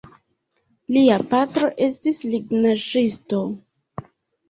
Lia 0.95 1.19
patro 1.35 1.71
estis 1.89 2.25
lignaĵisto. 2.35 3.47